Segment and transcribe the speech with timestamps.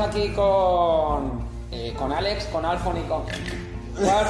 [0.00, 4.26] aquí con, eh, con Alex, con Alfon y con Jaguar.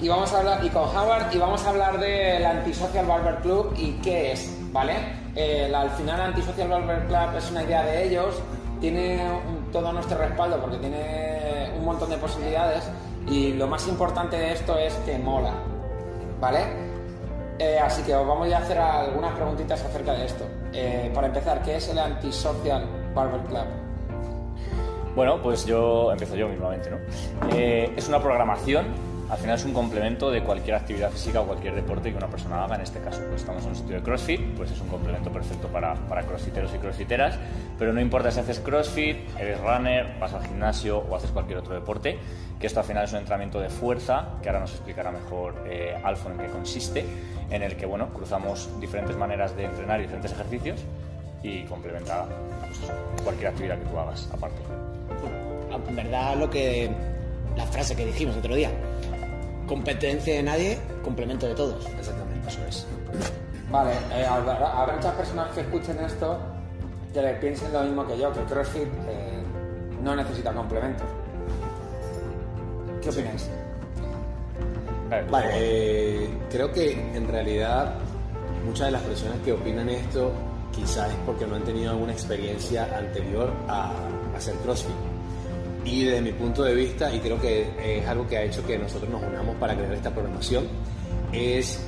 [0.00, 3.72] Y vamos a hablar, y con Howard, y vamos a hablar del Antisocial Barber Club
[3.76, 4.94] y qué es, ¿vale?
[5.36, 8.34] Eh, la- al final Antisocial Barber Club es una idea de ellos,
[8.80, 12.84] tiene un- todo nuestro respaldo porque tiene un montón de posibilidades
[13.28, 15.52] y lo más importante de esto es que mola,
[16.40, 16.60] ¿vale?
[17.58, 20.44] Eh, así que os vamos a hacer algunas preguntitas acerca de esto.
[21.14, 23.64] Para empezar, ¿qué es el Antisocial Barber Club?
[25.14, 26.98] Bueno, pues yo empiezo yo mismamente, ¿no?
[27.52, 28.86] Eh, es una programación,
[29.30, 32.64] al final es un complemento de cualquier actividad física o cualquier deporte que una persona
[32.64, 32.74] haga.
[32.74, 35.68] En este caso, pues estamos en un sitio de CrossFit, pues es un complemento perfecto
[35.68, 35.94] para,
[36.26, 37.38] crossfiteros y crossfiteras.
[37.78, 41.74] Pero no importa si haces CrossFit, eres runner, vas al gimnasio o haces cualquier otro
[41.74, 42.18] deporte,
[42.58, 45.96] que esto al final es un entrenamiento de fuerza, que ahora nos explicará mejor eh,
[46.02, 47.06] Alfon en qué consiste,
[47.50, 50.80] en el que, bueno, cruzamos diferentes maneras de entrenar y diferentes ejercicios
[51.44, 52.26] y complementa
[52.60, 52.90] pues
[53.22, 54.56] cualquier actividad que tú hagas aparte.
[55.86, 56.90] En verdad, lo que.
[57.56, 58.70] La frase que dijimos el otro día.
[59.68, 61.86] Competencia de nadie, complemento de todos.
[61.86, 62.48] Exactamente.
[62.48, 62.86] Eso es.
[63.70, 66.38] Vale, eh, habrá, habrá muchas personas que escuchen esto
[67.12, 69.42] que le piensen lo mismo que yo, que CrossFit eh,
[70.02, 71.06] no necesita complementos.
[73.02, 73.48] ¿Qué opináis?
[75.08, 77.94] Vale, Vale, eh, creo que en realidad
[78.64, 80.32] muchas de las personas que opinan esto
[80.74, 83.92] quizás es porque no han tenido alguna experiencia anterior a
[84.36, 84.94] hacer CrossFit.
[85.84, 88.78] Y desde mi punto de vista, y creo que es algo que ha hecho que
[88.78, 90.66] nosotros nos unamos para crear esta programación,
[91.32, 91.80] es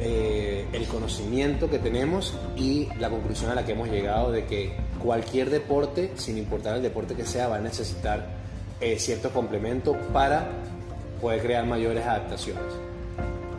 [0.00, 4.72] eh, el conocimiento que tenemos y la conclusión a la que hemos llegado de que
[5.02, 8.26] cualquier deporte, sin importar el deporte que sea, va a necesitar
[8.80, 10.48] eh, cierto complemento para
[11.20, 12.62] poder crear mayores adaptaciones.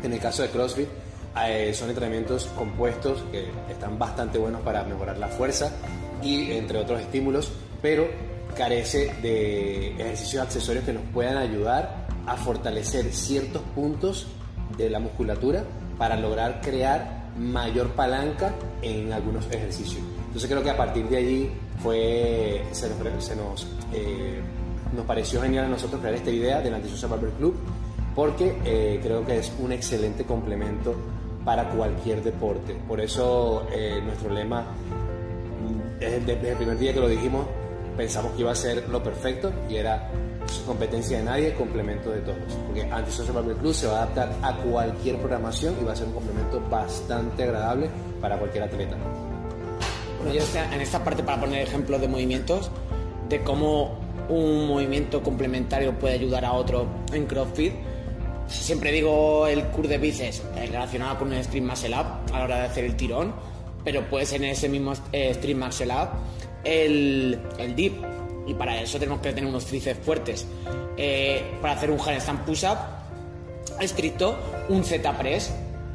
[0.01, 0.87] En el caso de CrossFit,
[1.47, 5.71] eh, son entrenamientos compuestos que están bastante buenos para mejorar la fuerza
[6.21, 7.51] y entre otros estímulos,
[7.81, 8.07] pero
[8.55, 14.27] carece de ejercicios accesorios que nos puedan ayudar a fortalecer ciertos puntos
[14.77, 15.63] de la musculatura
[15.97, 20.03] para lograr crear mayor palanca en algunos ejercicios.
[20.27, 21.51] Entonces creo que a partir de allí
[21.81, 24.41] fue, se nos, se nos, eh,
[24.95, 27.55] nos pareció genial a nosotros crear esta idea del Antisocial Barber Club
[28.15, 30.95] porque eh, creo que es un excelente complemento
[31.49, 32.75] para cualquier deporte.
[32.87, 37.47] Por eso eh, nuestro lema, mm, desde, el primer día que lo dijimos,
[37.97, 40.11] pensamos que iba a ser lo perfecto y era
[40.67, 42.37] competencia de nadie, complemento de todos.
[42.67, 46.05] Porque Antisocial Barber Club se va a adaptar a cualquier programación y va a ser
[46.05, 47.89] un complemento bastante agradable
[48.21, 48.95] para cualquier atleta.
[50.19, 52.69] Bueno, yo esta- en esta parte para poner ejemplos de movimientos,
[53.27, 53.97] de cómo
[54.29, 57.73] un movimiento complementario puede ayudar a otro en CrossFit,
[58.49, 62.43] siempre digo el curl de bíceps eh, relacionado con el Stream Muscle Up a la
[62.43, 63.33] hora de hacer el tirón,
[63.83, 66.09] pero puede ser en ese mismo eh, Stream Muscle Up
[66.63, 67.93] el, el dip.
[68.47, 70.47] Y para eso tenemos que tener unos tríceps fuertes.
[70.97, 72.77] Eh, para hacer un handstand push-up
[73.79, 74.37] estricto,
[74.69, 75.53] un Z-press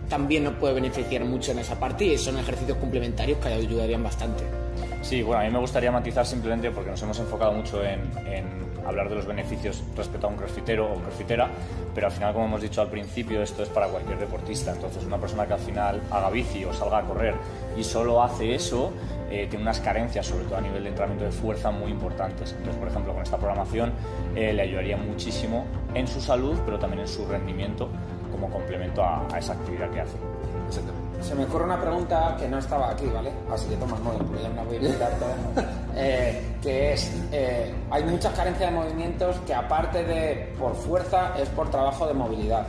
[0.09, 4.44] también nos puede beneficiar mucho en esa parte y son ejercicios complementarios que ayudarían bastante.
[5.03, 8.64] Sí, bueno, a mí me gustaría matizar simplemente porque nos hemos enfocado mucho en, en
[8.87, 11.48] hablar de los beneficios respecto a un crossfitero o crossfitera,
[11.94, 14.72] pero al final, como hemos dicho al principio, esto es para cualquier deportista.
[14.72, 17.34] Entonces, una persona que al final haga bici o salga a correr
[17.76, 18.93] y solo hace eso,
[19.31, 22.53] eh, tiene unas carencias, sobre todo a nivel de entrenamiento de fuerza, muy importantes.
[22.53, 23.93] Entonces, por ejemplo, con esta programación
[24.34, 25.64] eh, le ayudaría muchísimo
[25.94, 27.88] en su salud, pero también en su rendimiento
[28.44, 30.16] como complemento a, a esa actividad que hace.
[30.69, 31.25] Exactamente.
[31.25, 33.32] Se me ocurre una pregunta que no estaba aquí, ¿vale?
[33.50, 35.66] Así que toma nota, porque ya me la voy a invitar todas.
[35.97, 41.49] Eh, que es, eh, hay muchas carencias de movimientos que aparte de por fuerza es
[41.50, 42.66] por trabajo de movilidad,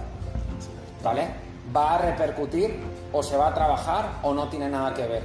[1.03, 1.29] ¿vale?
[1.75, 2.79] ¿Va a repercutir
[3.11, 5.23] o se va a trabajar o no tiene nada que ver?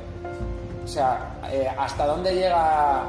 [0.82, 3.02] O sea, eh, ¿hasta dónde llega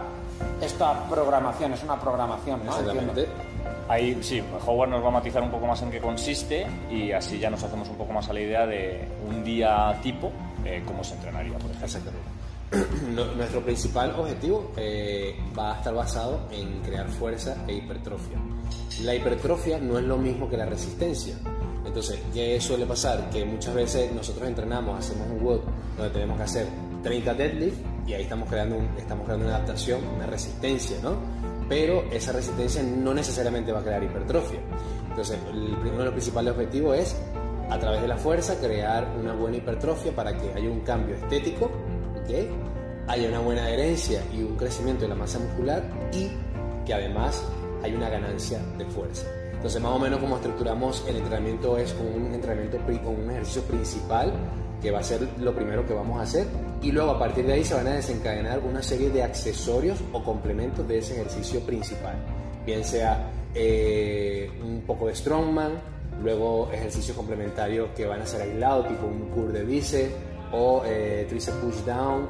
[0.62, 1.72] esta programación?
[1.72, 2.72] Es una programación, ¿no?
[2.72, 3.22] Exactamente.
[3.22, 3.51] Entiendo.
[3.92, 7.40] Ahí sí, Howard nos va a matizar un poco más en qué consiste y así
[7.40, 10.32] ya nos hacemos un poco más a la idea de un día tipo,
[10.64, 11.86] eh, cómo se entrenaría, por ejemplo.
[11.86, 12.28] Exactamente.
[13.14, 18.38] Nu- Nuestro principal objetivo eh, va a estar basado en crear fuerza e hipertrofia.
[19.04, 21.36] La hipertrofia no es lo mismo que la resistencia.
[21.86, 23.30] Entonces, ¿qué suele pasar?
[23.30, 25.60] Que muchas veces nosotros entrenamos, hacemos un WOD
[25.98, 26.68] donde tenemos que hacer
[27.04, 27.78] 30 deadlift
[28.08, 31.16] y ahí estamos creando, un- estamos creando una adaptación, una resistencia, ¿no?
[31.72, 34.60] Pero esa resistencia no necesariamente va a crear hipertrofia.
[35.10, 37.16] Entonces, el- uno de los principales objetivos es,
[37.70, 41.66] a través de la fuerza, crear una buena hipertrofia para que haya un cambio estético,
[42.22, 42.30] ¿ok?
[43.08, 45.82] haya una buena adherencia y un crecimiento de la masa muscular
[46.14, 46.30] y
[46.86, 47.42] que además
[47.84, 49.26] hay una ganancia de fuerza.
[49.54, 53.62] Entonces, más o menos como estructuramos el entrenamiento es con un entrenamiento con un ejercicio
[53.64, 54.34] principal
[54.82, 56.48] que va a ser lo primero que vamos a hacer
[56.82, 60.24] y luego a partir de ahí se van a desencadenar una serie de accesorios o
[60.24, 62.16] complementos de ese ejercicio principal,
[62.66, 65.74] bien sea eh, un poco de strongman,
[66.22, 70.14] luego ejercicios complementarios que van a ser aislados, tipo un curl de bíceps
[70.52, 72.28] o eh, tríceps push down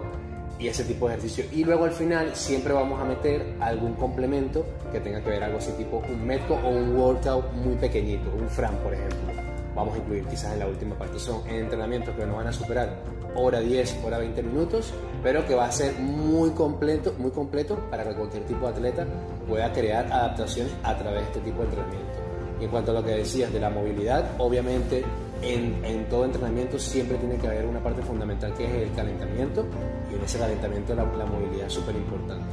[0.59, 1.45] y ese tipo de ejercicio.
[1.51, 5.57] Y luego al final siempre vamos a meter algún complemento que tenga que ver algo
[5.57, 9.40] así tipo un método o un workout muy pequeñito, un fran por ejemplo.
[9.75, 11.19] Vamos a incluir quizás en la última parte.
[11.19, 12.97] Son entrenamientos que no van a superar
[13.35, 18.03] hora 10, hora 20 minutos, pero que va a ser muy completo, muy completo para
[18.03, 19.07] que cualquier tipo de atleta
[19.47, 22.19] pueda crear adaptaciones a través de este tipo de entrenamiento.
[22.59, 25.03] Y en cuanto a lo que decías de la movilidad, obviamente
[25.41, 29.65] en, en, todo entrenamiento siempre tiene que haber una parte fundamental que es el calentamiento
[30.11, 32.45] y en ese calentamiento la, la movilidad es súper importante.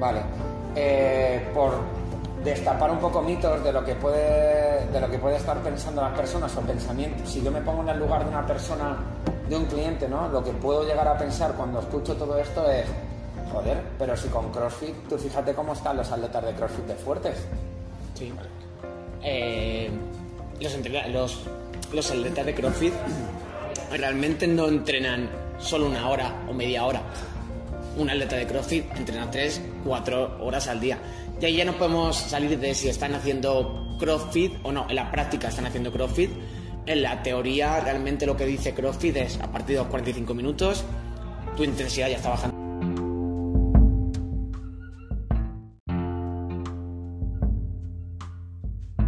[0.00, 0.22] Vale,
[0.74, 1.74] eh, por
[2.48, 6.16] destapar un poco mitos de lo que puede de lo que puede estar pensando las
[6.16, 7.28] personas o pensamientos.
[7.28, 8.96] Si yo me pongo en el lugar de una persona,
[9.48, 10.28] de un cliente, ¿no?
[10.28, 12.86] Lo que puedo llegar a pensar cuando escucho todo esto es,
[13.52, 17.36] joder, pero si con CrossFit, tú fíjate cómo están los atletas de CrossFit de fuertes.
[18.14, 18.32] Sí.
[19.22, 19.90] Eh,
[20.60, 20.76] los,
[21.10, 21.44] los,
[21.92, 22.94] los atletas de CrossFit
[23.92, 25.28] realmente no entrenan
[25.58, 27.02] solo una hora o media hora.
[27.96, 30.98] Un atleta de CrossFit entrena 3, 4 horas al día.
[31.40, 34.86] Y ahí ya no podemos salir de si están haciendo CrossFit o no.
[34.88, 36.30] En la práctica están haciendo CrossFit.
[36.86, 40.84] En la teoría, realmente lo que dice CrossFit es a partir de los 45 minutos,
[41.56, 42.56] tu intensidad ya está bajando.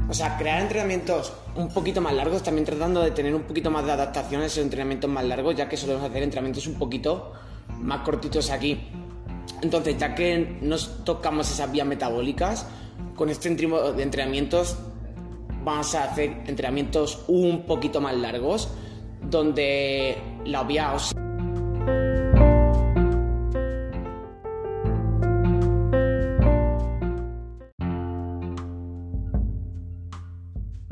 [0.09, 3.87] O sea, crear entrenamientos un poquito más largos, también tratando de tener un poquito más
[3.87, 7.33] de adaptación a esos entrenamientos más largos, ya que solemos hacer entrenamientos un poquito
[7.79, 8.79] más cortitos aquí.
[9.63, 12.67] Entonces, ya que nos tocamos esas vías metabólicas,
[13.15, 14.79] con este de entrenamientos
[15.63, 18.71] vamos a hacer entrenamientos un poquito más largos,
[19.23, 20.17] donde
[20.47, 20.95] la vía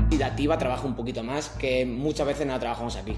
[0.09, 3.17] oxidativa trabaja un poquito más, que muchas veces no la trabajamos aquí.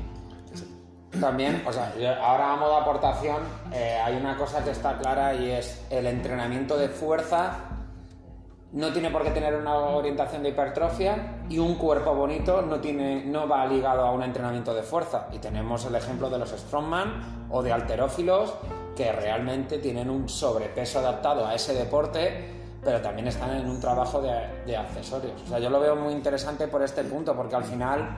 [1.21, 5.51] También, o sea, ahora a modo aportación, eh, hay una cosa que está clara y
[5.51, 7.71] es el entrenamiento de fuerza
[8.73, 13.25] no tiene por qué tener una orientación de hipertrofia y un cuerpo bonito no, tiene,
[13.25, 15.27] no va ligado a un entrenamiento de fuerza.
[15.33, 18.55] Y tenemos el ejemplo de los strongman o de alterófilos
[18.95, 22.49] que realmente tienen un sobrepeso adaptado a ese deporte,
[22.85, 25.43] pero también están en un trabajo de, de accesorios.
[25.43, 28.09] O sea, yo lo veo muy interesante por este punto, porque al final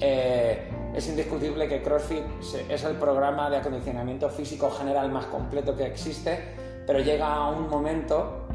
[0.00, 2.24] eh, es indiscutible que CrossFit
[2.68, 6.38] es el programa de acondicionamiento físico general más completo que existe,
[6.86, 8.46] pero llega a un momento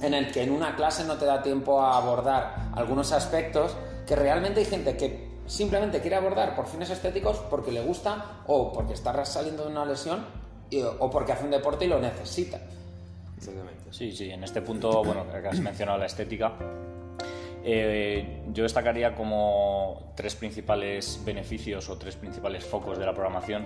[0.00, 3.76] en el que en una clase no te da tiempo a abordar algunos aspectos
[4.06, 8.72] que realmente hay gente que simplemente quiere abordar por fines estéticos porque le gusta o
[8.72, 10.24] porque está saliendo de una lesión
[10.98, 12.58] o porque hace un deporte y lo necesita.
[13.36, 13.92] Exactamente.
[13.92, 16.52] Sí, sí, en este punto, bueno, que has mencionado la estética,
[17.64, 23.64] eh, yo destacaría como tres principales beneficios o tres principales focos de la programación.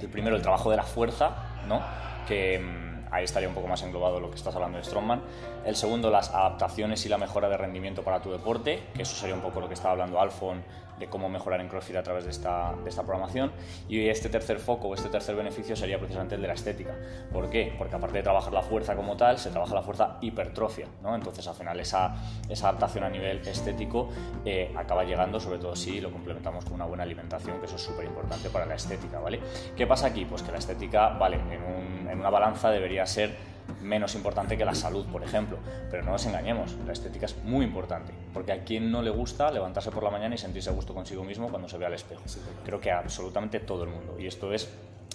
[0.00, 1.80] El primero, el trabajo de la fuerza, ¿no?
[2.26, 5.22] que mm, ahí estaría un poco más englobado lo que estás hablando de Strongman.
[5.64, 9.34] El segundo, las adaptaciones y la mejora de rendimiento para tu deporte, que eso sería
[9.34, 10.62] un poco lo que estaba hablando Alfon
[11.08, 13.52] cómo mejorar en CrossFit a través de esta, programación.
[13.88, 16.94] Y este tercer foco o este tercer beneficio sería precisamente el de la estética.
[17.32, 17.74] ¿Por qué?
[17.78, 20.86] Porque aparte de trabajar la fuerza como tal, se trabaja la fuerza hipertrofia.
[21.02, 21.14] ¿no?
[21.14, 22.14] Entonces, al final, esa,
[22.50, 24.08] adaptación a nivel estético
[24.44, 27.82] eh, acaba llegando, sobre todo si lo complementamos con una buena alimentación, que eso es
[27.82, 29.18] súper importante para la estética.
[29.18, 29.40] ¿vale?
[29.76, 30.24] ¿Qué pasa aquí?
[30.24, 35.06] Pues que la estética, vale, en una balanza debería ser menos importante que la salud,
[35.06, 35.58] por ejemplo.
[35.90, 39.50] Pero no nos engañemos, la estética es muy importante, porque a quien no le gusta
[39.50, 42.22] levantarse por la mañana y sentirse a gusto consigo mismo cuando se ve al espejo.
[42.64, 44.18] Creo que a absolutamente todo el mundo.
[44.18, 44.68] Y esto es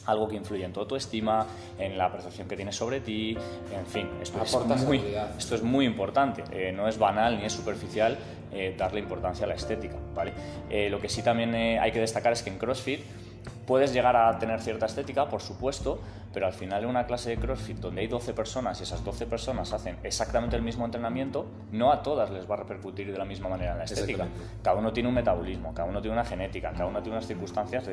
[0.08, 1.46] algo que influye en toda tu estima,
[1.77, 3.38] en la percepción que tienes sobre ti,
[3.74, 5.01] en fin, esto, es muy,
[5.38, 8.18] esto es muy importante, eh, no es banal ni es superficial
[8.54, 10.32] eh, darle importancia a la estética, ¿vale?
[10.70, 13.01] Eh, lo que sí también hay que destacar es que en CrossFit
[13.68, 16.00] Puedes llegar a tener cierta estética, por supuesto,
[16.34, 19.28] pero al final en una clase de CrossFit donde hay 12 personas y esas 12
[19.28, 23.26] personas hacen exactamente el mismo entrenamiento, no a todas les va a repercutir de la
[23.26, 24.26] misma manera en la estética.
[24.64, 27.90] Cada uno tiene un metabolismo, cada uno tiene una genética, cada uno tiene unas circunstancias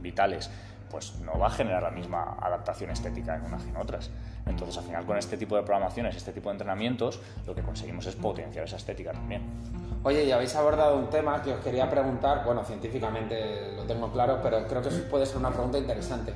[0.00, 0.50] vitales
[0.90, 4.10] pues no va a generar la misma adaptación estética en unas y en otras.
[4.46, 8.06] Entonces, al final, con este tipo de programaciones, este tipo de entrenamientos, lo que conseguimos
[8.06, 9.42] es potenciar esa estética también.
[10.04, 14.38] Oye, y habéis abordado un tema que os quería preguntar, bueno, científicamente lo tengo claro,
[14.42, 16.32] pero creo que puede ser una pregunta interesante.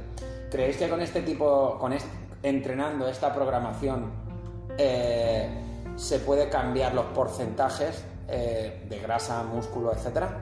[0.50, 1.94] ¿Creéis que con este tipo, con
[2.42, 4.10] entrenando esta programación,
[4.76, 5.48] eh,
[5.96, 10.40] se puede cambiar los porcentajes eh, de grasa, músculo, etcétera,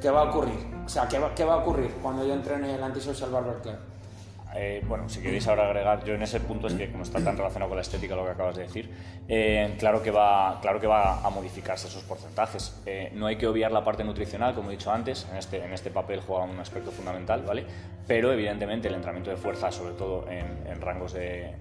[0.00, 0.58] ¿qué va a ocurrir?
[0.84, 3.76] O sea, ¿qué va, qué va a ocurrir cuando yo entrene el Antisocial Barber Club?
[4.60, 7.36] Eh, bueno, si queréis ahora agregar, yo en ese punto es que como está tan
[7.36, 8.90] relacionado con la estética lo que acabas de decir,
[9.28, 12.82] eh, claro, que va, claro que va a modificarse esos porcentajes.
[12.84, 15.72] Eh, no hay que obviar la parte nutricional, como he dicho antes, en este, en
[15.72, 17.64] este papel juega un aspecto fundamental, ¿vale?
[18.08, 21.54] Pero evidentemente el entrenamiento de fuerza, sobre todo en, en rangos de,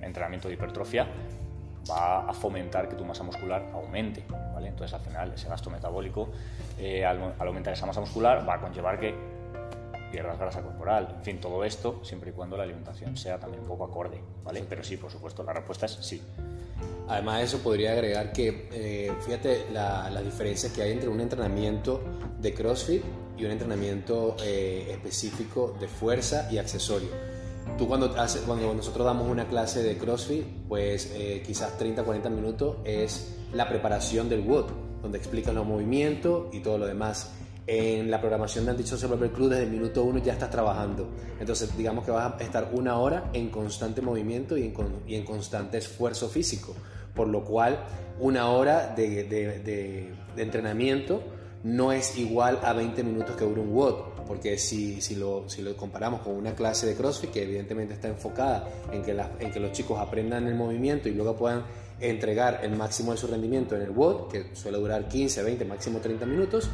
[0.00, 1.06] entrenamiento de hipertrofia,
[1.90, 4.68] va a fomentar que tu masa muscular aumente, ¿vale?
[4.68, 6.30] Entonces al final ese gasto metabólico,
[6.78, 9.33] al, al aumentar esa masa muscular, va a conllevar que
[10.14, 13.68] pierdas grasa corporal, en fin, todo esto siempre y cuando la alimentación sea también un
[13.68, 14.64] poco acorde, ¿vale?
[14.68, 16.22] Pero sí, por supuesto, la respuesta es sí.
[17.08, 21.20] Además de eso, podría agregar que, eh, fíjate las la diferencias que hay entre un
[21.20, 22.00] entrenamiento
[22.40, 23.02] de CrossFit
[23.36, 27.08] y un entrenamiento eh, específico de fuerza y accesorio.
[27.76, 28.14] Tú cuando,
[28.46, 34.28] cuando nosotros damos una clase de CrossFit, pues eh, quizás 30-40 minutos es la preparación
[34.28, 34.66] del WOD,
[35.02, 37.32] donde explican los movimientos y todo lo demás
[37.66, 41.08] en la programación de Antisocial Barber Club desde el minuto uno ya estás trabajando.
[41.40, 44.74] Entonces, digamos que vas a estar una hora en constante movimiento y en,
[45.06, 46.74] y en constante esfuerzo físico.
[47.14, 47.78] Por lo cual,
[48.18, 51.22] una hora de, de, de, entrenamiento
[51.62, 54.14] no es igual a 20 minutos que dura un WOD.
[54.26, 58.08] Porque si, si, lo, si lo comparamos con una clase de CrossFit, que evidentemente está
[58.08, 61.64] enfocada en que, la, en que los chicos aprendan el movimiento y luego puedan
[62.00, 66.00] entregar el máximo de su rendimiento en el WOD, que suele durar 15, 20, máximo
[66.00, 66.68] 30 minutos,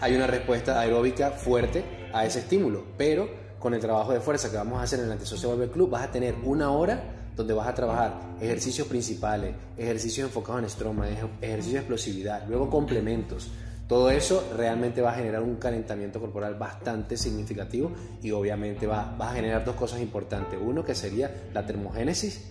[0.00, 3.28] hay una respuesta aeróbica fuerte a ese estímulo, pero
[3.58, 6.02] con el trabajo de fuerza que vamos a hacer en el Antisocial Barber Club vas
[6.02, 7.00] a tener una hora
[7.36, 13.50] donde vas a trabajar ejercicios principales, ejercicios enfocados en stroma, ejercicios de explosividad, luego complementos.
[13.88, 17.92] Todo eso realmente va a generar un calentamiento corporal bastante significativo
[18.22, 20.58] y obviamente va, va a generar dos cosas importantes.
[20.60, 22.50] Uno que sería la termogénesis,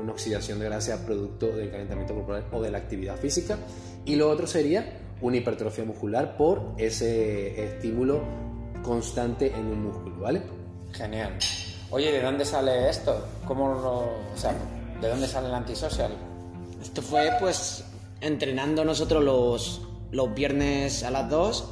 [0.00, 3.58] una oxidación de grasa producto del calentamiento corporal o de la actividad física.
[4.04, 8.20] Y lo otro sería una hipertrofia muscular por ese estímulo
[8.82, 10.42] constante en un músculo, ¿vale?
[10.92, 11.38] Genial.
[11.90, 13.26] Oye, ¿de dónde sale esto?
[13.46, 14.54] ¿Cómo lo, o sea,
[15.00, 16.12] ¿de dónde sale el antisocial?
[16.80, 17.84] Esto fue pues
[18.20, 21.68] entrenando nosotros los, los viernes a las 2,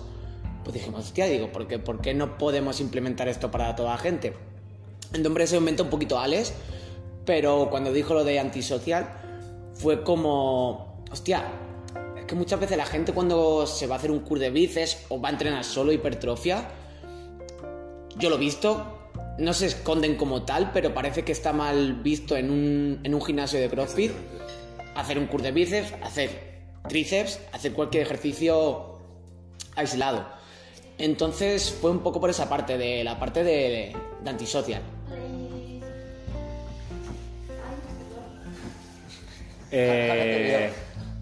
[0.62, 3.98] pues dijimos, hostia, digo, ¿por qué, ¿por qué no podemos implementar esto para toda la
[3.98, 4.34] gente?
[5.12, 6.52] El nombre se inventó un poquito Alex,
[7.24, 9.08] pero cuando dijo lo de antisocial,
[9.74, 11.44] fue como, hostia,
[12.30, 15.20] que muchas veces la gente cuando se va a hacer un curso de bíceps o
[15.20, 16.68] va a entrenar solo hipertrofia,
[18.16, 22.36] yo lo he visto, no se esconden como tal, pero parece que está mal visto
[22.36, 24.12] en un, en un gimnasio de CrossFit
[24.94, 26.30] hacer un curso de bíceps, hacer
[26.88, 29.00] tríceps, hacer cualquier ejercicio
[29.74, 30.24] aislado.
[30.98, 34.82] Entonces fue un poco por esa parte, de la parte de, de, de antisocial.
[39.72, 40.70] Eh,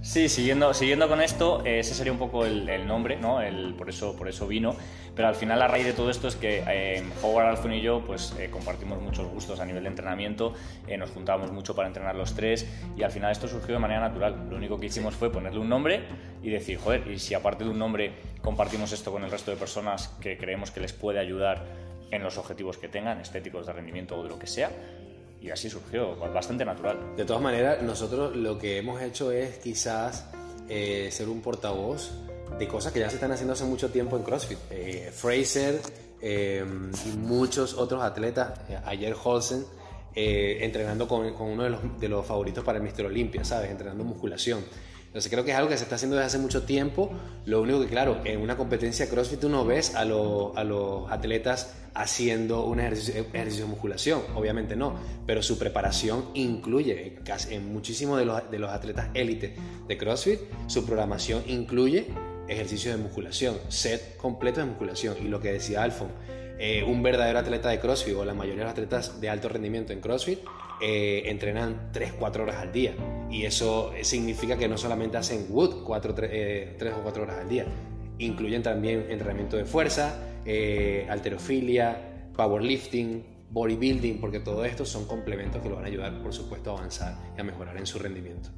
[0.09, 3.43] Sí, siguiendo, siguiendo con esto, eh, ese sería un poco el, el nombre, ¿no?
[3.43, 4.75] El, por, eso, por eso vino.
[5.15, 8.01] Pero al final, la raíz de todo esto es que eh, Howard Alfon y yo
[8.01, 10.55] pues, eh, compartimos muchos gustos a nivel de entrenamiento,
[10.87, 14.01] eh, nos juntábamos mucho para entrenar los tres y al final esto surgió de manera
[14.01, 14.49] natural.
[14.49, 16.01] Lo único que hicimos fue ponerle un nombre
[16.43, 19.59] y decir, joder, y si aparte de un nombre compartimos esto con el resto de
[19.59, 21.67] personas que creemos que les puede ayudar
[22.11, 24.71] en los objetivos que tengan, estéticos, de rendimiento o de lo que sea,
[25.41, 27.17] y así surgió, bastante natural.
[27.17, 30.27] De todas maneras, nosotros lo que hemos hecho es quizás
[30.69, 32.11] eh, ser un portavoz
[32.57, 34.59] de cosas que ya se están haciendo hace mucho tiempo en CrossFit.
[34.71, 35.81] Eh, Fraser
[36.21, 36.65] eh,
[37.07, 39.65] y muchos otros atletas, eh, ayer Holsen,
[40.15, 43.71] entrenando con, uno de los, favoritos para el Mister Olympia, ¿sabes?
[43.71, 44.65] Entrenando musculación.
[45.09, 47.11] Entonces creo que es algo que se está haciendo desde hace mucho tiempo.
[47.47, 51.11] Lo único que, claro, en una competencia CrossFit tú no ves a, lo, a los
[51.11, 54.95] atletas haciendo un ejercicio, de musculación, obviamente no,
[55.27, 57.19] pero su preparación incluye,
[57.51, 59.57] en muchísimos de los, de los atletas élite
[59.89, 62.07] de CrossFit, su programación incluye
[62.47, 65.17] ejercicios de musculación, set completo de musculación.
[65.21, 66.09] Y lo que decía Alfon,
[66.59, 69.93] eh, un verdadero atleta de CrossFit o la mayoría de los atletas de alto rendimiento
[69.93, 70.41] en CrossFit
[70.81, 72.95] eh, entrenan 3-4 horas al día.
[73.31, 77.39] Y eso significa que no solamente hacen wood 4, 3, eh, 3 o 4 horas
[77.39, 77.67] al día,
[78.19, 85.69] incluyen también entrenamiento de fuerza, eh, alterofilia, powerlifting, bodybuilding, porque todo esto son complementos que
[85.69, 88.51] lo van a ayudar, por supuesto, a avanzar y a mejorar en su rendimiento.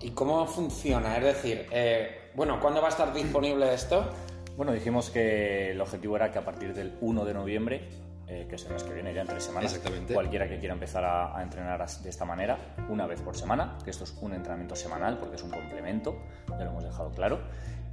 [0.00, 1.16] ¿Y cómo funciona?
[1.16, 4.10] Es decir, eh, bueno, ¿cuándo va a estar disponible esto?
[4.56, 7.88] Bueno, dijimos que el objetivo era que a partir del 1 de noviembre
[8.26, 9.80] eh, que es el mes que viene, ya en tres semanas.
[10.12, 13.90] Cualquiera que quiera empezar a, a, entrenar de esta manera, una vez por semana, que
[13.90, 17.40] esto es un entrenamiento semanal porque es un complemento, ya lo hemos dejado claro,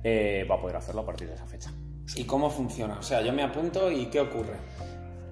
[0.03, 1.71] eh, va a poder hacerlo a partir de esa fecha.
[2.15, 2.97] ¿Y cómo funciona?
[2.97, 4.55] O sea, yo me apunto y ¿qué ocurre?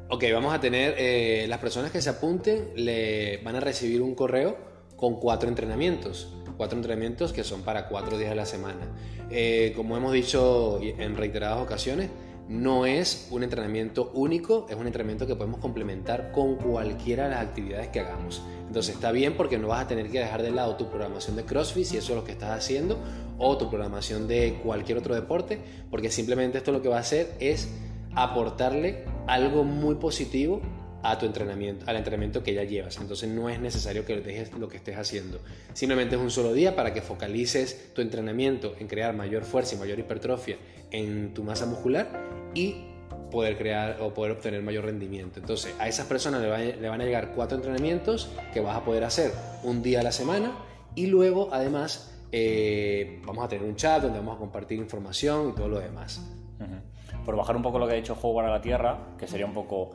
[0.10, 4.15] Ok, vamos a tener, eh, las personas que se apunten le van a recibir un
[4.15, 4.58] correo
[4.96, 6.36] con cuatro entrenamientos.
[6.58, 8.88] Cuatro entrenamientos que son para cuatro días de la semana.
[9.32, 12.10] Eh, como hemos dicho en reiteradas ocasiones,
[12.50, 17.41] no es un entrenamiento único, es un entrenamiento que podemos complementar con cualquiera de las
[17.46, 18.41] actividades que hagamos.
[18.65, 21.46] Entonces está bien porque no vas a tener que dejar de lado tu programación de
[21.46, 22.98] CrossFit si eso es lo que estás haciendo
[23.38, 25.60] o tu programación de cualquier otro deporte,
[25.91, 27.70] porque simplemente esto lo que va a hacer es
[28.15, 30.62] aportarle algo muy positivo
[31.03, 32.98] a tu entrenamiento, al entrenamiento que ya llevas.
[32.98, 35.39] Entonces no es necesario que dejes lo que estés haciendo.
[35.74, 39.77] Simplemente es un solo día para que focalices tu entrenamiento en crear mayor fuerza y
[39.79, 40.58] mayor hipertrofia
[40.91, 42.10] en tu masa muscular
[42.53, 42.75] y
[43.29, 45.39] poder crear o poder obtener mayor rendimiento.
[45.39, 49.32] Entonces, a esas personas le, van a llegar cuatro entrenamientos que vas a poder hacer
[49.63, 50.53] un día a la semana
[50.96, 55.53] y luego, además, eh, vamos a tener un chat donde vamos a compartir información y
[55.53, 56.22] todo lo demás.
[57.25, 59.53] Por bajar un poco lo que ha dicho Howard a la Tierra, que sería un
[59.53, 59.91] poco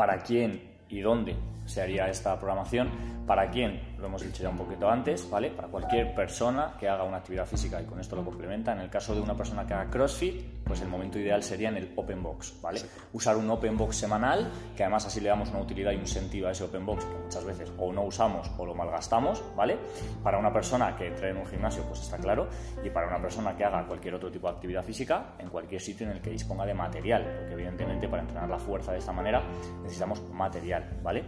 [0.00, 2.88] para quién y dónde se haría esta programación,
[3.26, 5.50] para quién, lo hemos dicho ya un poquito antes, ¿vale?
[5.50, 8.72] Para cualquier persona que haga una actividad física y con esto lo complementa.
[8.72, 11.76] En el caso de una persona que haga CrossFit, pues el momento ideal sería en
[11.76, 12.80] el Open Box, ¿vale?
[13.12, 16.48] Usar un Open Box semanal, que además así le damos una utilidad y un sentido
[16.48, 19.76] a ese Open Box que muchas veces o no usamos o lo malgastamos, ¿vale?
[20.22, 22.48] Para una persona que entre en un gimnasio, pues está claro,
[22.84, 26.06] y para una persona que haga cualquier otro tipo de actividad física, en cualquier sitio
[26.06, 29.42] en el que disponga de material, porque evidentemente para entrenar la fuerza de esta manera
[29.82, 31.24] necesitamos material, ¿vale?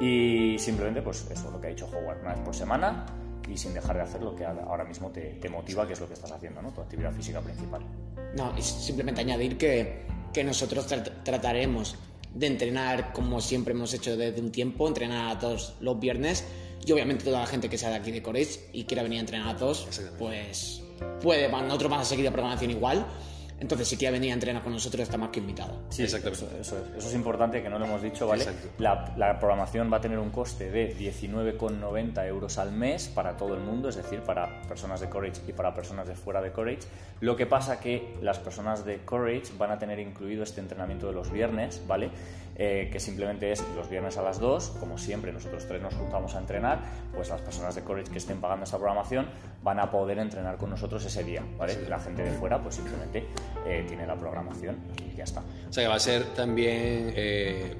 [0.00, 3.06] Y simplemente, pues eso, lo que ha dicho Howard, una vez por semana,
[3.48, 6.14] y sin dejar de hacer lo que ahora mismo te, motiva, que es lo que
[6.14, 6.72] estás haciendo, ¿no?
[6.72, 7.82] Tu actividad física principal.
[8.36, 10.86] No, y simplemente añadir que, que nosotros
[11.22, 11.96] trataremos
[12.34, 16.44] de entrenar como siempre hemos hecho desde un tiempo, entrenar a todos los viernes
[16.84, 19.20] y obviamente toda la gente que sea de aquí de Corea y quiera venir a
[19.20, 20.82] entrenar a todos, pues
[21.22, 23.06] puede, nosotros vamos a seguir la programación igual,
[23.58, 25.80] entonces, si quiere venir a entrenar con nosotros, está más que invitado.
[25.88, 26.60] Sí, exactamente.
[26.60, 28.44] Eso, es, importante que no lo hemos dicho, ¿vale?
[28.78, 33.54] La, la, programación va a tener un coste de 19,90 euros al mes para todo
[33.54, 36.80] el mundo, es decir, para personas de Courage y para personas de fuera de Courage.
[37.20, 41.14] Lo que pasa que las personas de Courage van a tener incluido este entrenamiento de
[41.14, 42.10] los viernes, ¿vale?
[42.58, 46.34] Eh, que simplemente es los viernes a las 2, como siempre nosotros tres nos juntamos
[46.34, 46.80] a entrenar,
[47.14, 49.26] pues las personas de Courage que estén pagando esta programación
[49.66, 51.76] van a poder entrenar con nosotros ese día, ¿vale?
[51.88, 53.26] La gente de fuera pues simplemente
[53.66, 55.42] eh, tiene la programación y ya está.
[55.68, 57.74] O sea que va a ser también eh,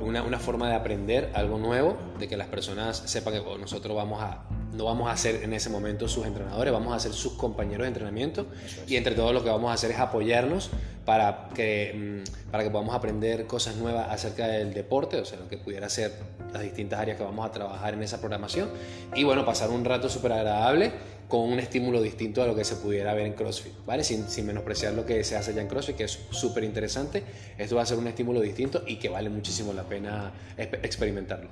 [0.00, 4.22] una, una, forma de aprender algo nuevo, de que las personas sepan que nosotros vamos
[4.22, 7.82] a no vamos a ser en ese momento sus entrenadores, vamos a ser sus compañeros
[7.82, 8.46] de entrenamiento
[8.86, 10.70] y entre todos lo que vamos a hacer es apoyarnos
[11.04, 15.48] para que, mm, para que podamos aprender cosas nuevas acerca del deporte, o sea, lo
[15.48, 16.12] que pudiera ser
[16.52, 18.68] las distintas áreas que vamos a trabajar en esa programación
[19.14, 20.92] y bueno, pasar un rato súper agradable
[21.28, 24.02] con un estímulo distinto a lo que se pudiera ver en CrossFit, ¿vale?
[24.02, 27.22] Sin, sin menospreciar lo que se hace ya en CrossFit, que es súper interesante,
[27.58, 31.48] esto va a ser un estímulo distinto y que vale muchísimo la pena experimentarlo.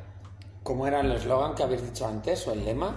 [0.67, 2.97] ¿Cómo era el eslogan que habéis dicho antes o el lema?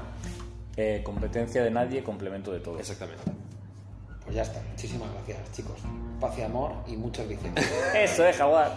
[0.76, 2.80] Eh, competencia de nadie, complemento de todo.
[2.80, 3.22] Exactamente.
[4.24, 4.60] Pues ya está.
[4.72, 5.80] Muchísimas gracias, chicos.
[6.20, 7.62] Paz y amor y muchos bíceps.
[7.94, 8.72] Eso es, Jaguar.